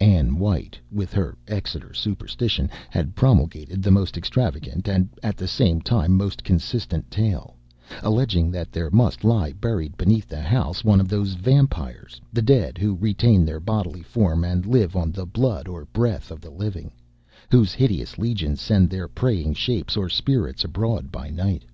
Ann 0.00 0.40
White, 0.40 0.76
with 0.90 1.12
her 1.12 1.38
Exeter 1.46 1.94
superstition, 1.94 2.68
had 2.90 3.14
promulgated 3.14 3.84
the 3.84 3.92
most 3.92 4.16
extravagant 4.16 4.88
and 4.88 5.08
at 5.22 5.36
the 5.36 5.46
same 5.46 5.80
time 5.80 6.16
most 6.16 6.42
consistent 6.42 7.08
tale; 7.08 7.54
alleging 8.02 8.50
that 8.50 8.72
there 8.72 8.90
must 8.90 9.22
lie 9.22 9.52
buried 9.52 9.96
beneath 9.96 10.26
the 10.26 10.40
house 10.40 10.82
one 10.82 11.00
of 11.00 11.06
those 11.06 11.34
vampires 11.34 12.20
the 12.32 12.42
dead 12.42 12.78
who 12.78 12.96
retain 12.96 13.44
their 13.46 13.60
bodily 13.60 14.02
form 14.02 14.42
and 14.42 14.66
live 14.66 14.96
on 14.96 15.12
the 15.12 15.24
blood 15.24 15.68
or 15.68 15.84
breath 15.92 16.32
of 16.32 16.40
the 16.40 16.50
living 16.50 16.90
whose 17.52 17.72
hideous 17.72 18.18
legions 18.18 18.60
send 18.60 18.90
their 18.90 19.06
preying 19.06 19.54
shapes 19.54 19.96
or 19.96 20.08
spirits 20.08 20.64
abroad 20.64 21.12
by 21.12 21.30
night. 21.30 21.64